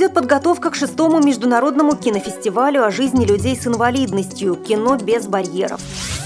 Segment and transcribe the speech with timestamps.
[0.00, 5.78] Идет подготовка к шестому международному кинофестивалю о жизни людей с инвалидностью «Кино без барьеров».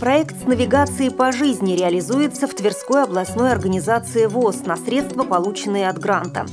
[0.00, 6.00] Проект с навигацией по жизни реализуется в Тверской областной организации ВОЗ на средства, полученные от
[6.00, 6.46] гранта.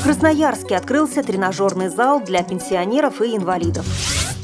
[0.00, 3.86] В Красноярске открылся тренажерный зал для пенсионеров и инвалидов.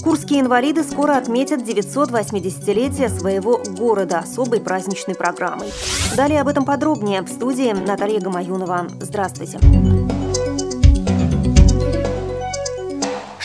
[0.05, 5.73] Курские инвалиды скоро отметят 980-летие своего города особой праздничной программой.
[6.17, 8.87] Далее об этом подробнее в студии Наталья Гамаюнова.
[9.01, 9.59] Здравствуйте.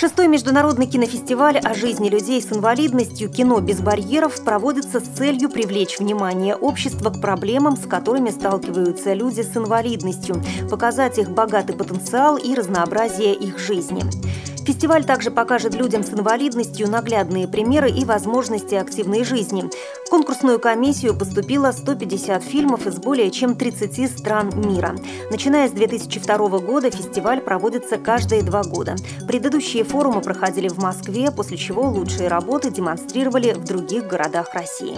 [0.06, 5.98] Шестой международный кинофестиваль о жизни людей с инвалидностью «Кино без барьеров» проводится с целью привлечь
[5.98, 12.54] внимание общества к проблемам, с которыми сталкиваются люди с инвалидностью, показать их богатый потенциал и
[12.54, 14.04] разнообразие их жизни.
[14.66, 19.70] Фестиваль также покажет людям с инвалидностью наглядные примеры и возможности активной жизни.
[20.08, 24.96] В конкурсную комиссию поступило 150 фильмов из более чем 30 стран мира.
[25.30, 28.96] Начиная с 2002 года фестиваль проводится каждые два года.
[29.28, 34.98] Предыдущие форумы проходили в Москве, после чего лучшие работы демонстрировали в других городах России.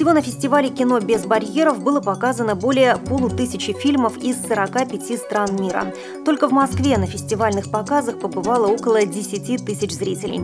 [0.00, 5.92] Всего на фестивале «Кино без барьеров» было показано более полутысячи фильмов из 45 стран мира.
[6.24, 10.40] Только в Москве на фестивальных показах побывало около 10 тысяч зрителей.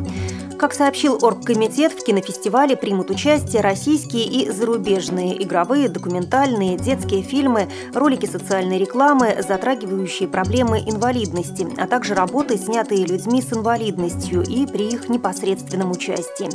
[0.59, 8.27] Как сообщил Оргкомитет, в кинофестивале примут участие российские и зарубежные игровые, документальные, детские фильмы, ролики
[8.27, 15.09] социальной рекламы, затрагивающие проблемы инвалидности, а также работы, снятые людьми с инвалидностью и при их
[15.09, 16.51] непосредственном участии.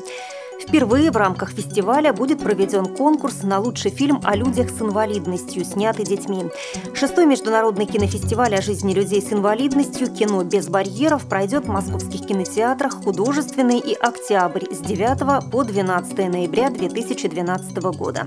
[0.68, 6.06] Впервые в рамках фестиваля будет проведен конкурс на лучший фильм о людях с инвалидностью, снятый
[6.06, 6.46] детьми.
[6.94, 13.04] Шестой международный кинофестиваль о жизни людей с инвалидностью «Кино без барьеров» пройдет в московских кинотеатрах
[13.04, 18.26] «Художественный» и «Октябрь» с 9 по 12 ноября 2012 года.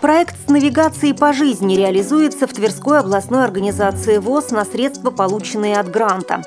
[0.00, 5.90] Проект с навигацией по жизни реализуется в Тверской областной организации ВОЗ на средства, полученные от
[5.90, 6.42] гранта.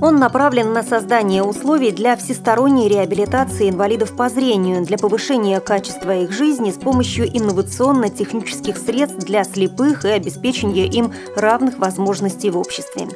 [0.00, 6.32] Он направлен на создание условий для всесторонней реабилитации инвалидов по зрению, для повышения качества их
[6.32, 13.08] жизни с помощью инновационно-технических средств для слепых и обеспечения им равных возможностей в обществе.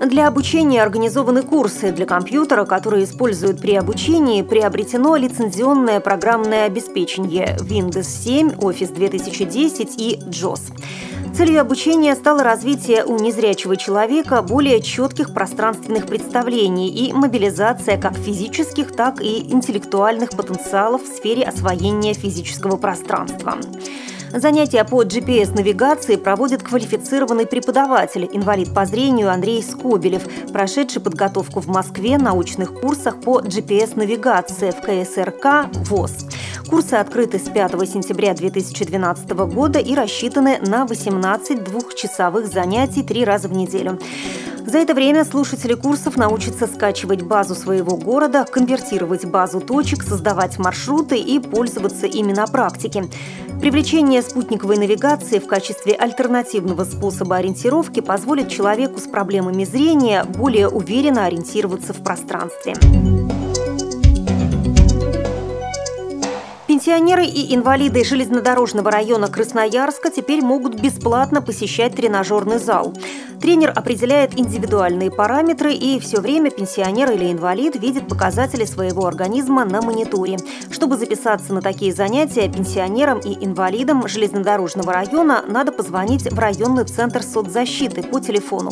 [0.00, 8.04] Для обучения организованы курсы для компьютера, которые используют при обучении, приобретено лицензионное программное обеспечение Windows
[8.04, 10.72] 7, Office 2010 и JOS.
[11.34, 18.92] Целью обучения стало развитие у незрячего человека более четких пространственных представлений и мобилизация как физических,
[18.92, 23.58] так и интеллектуальных потенциалов в сфере освоения физического пространства.
[24.32, 32.18] Занятия по GPS-навигации проводит квалифицированный преподаватель, инвалид по зрению Андрей Скобелев, прошедший подготовку в Москве
[32.18, 36.26] на научных курсах по GPS-навигации в КСРК ВОЗ.
[36.68, 43.48] Курсы открыты с 5 сентября 2012 года и рассчитаны на 18 двухчасовых занятий три раза
[43.48, 43.98] в неделю.
[44.66, 51.16] За это время слушатели курсов научатся скачивать базу своего города, конвертировать базу точек, создавать маршруты
[51.16, 53.06] и пользоваться ими на практике.
[53.62, 61.24] Привлечение спутниковой навигации в качестве альтернативного способа ориентировки позволит человеку с проблемами зрения более уверенно
[61.24, 62.74] ориентироваться в пространстве.
[66.88, 72.94] Пенсионеры и инвалиды железнодорожного района Красноярска теперь могут бесплатно посещать тренажерный зал.
[73.42, 79.82] Тренер определяет индивидуальные параметры, и все время пенсионер или инвалид видит показатели своего организма на
[79.82, 80.38] мониторе.
[80.70, 87.22] Чтобы записаться на такие занятия, пенсионерам и инвалидам железнодорожного района надо позвонить в районный центр
[87.22, 88.70] соцзащиты по телефону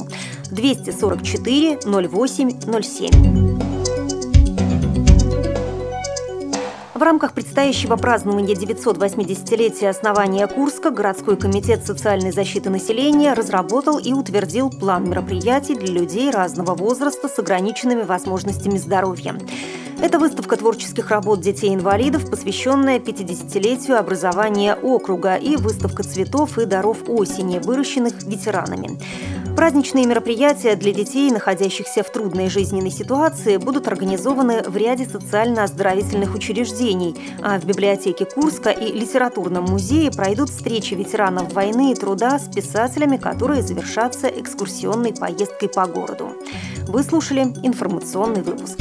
[0.50, 3.75] 244 08 07.
[6.96, 14.70] В рамках предстоящего празднования 980-летия основания Курска городской комитет социальной защиты населения разработал и утвердил
[14.70, 19.38] план мероприятий для людей разного возраста с ограниченными возможностями здоровья.
[20.00, 27.58] Это выставка творческих работ детей-инвалидов, посвященная 50-летию образования округа, и выставка цветов и даров осени,
[27.58, 28.98] выращенных ветеранами.
[29.56, 37.16] Праздничные мероприятия для детей, находящихся в трудной жизненной ситуации, будут организованы в ряде социально-оздоровительных учреждений,
[37.42, 43.16] а в библиотеке Курска и литературном музее пройдут встречи ветеранов войны и труда с писателями,
[43.16, 46.32] которые завершатся экскурсионной поездкой по городу.
[46.86, 48.76] Вы слушали информационный выпуск.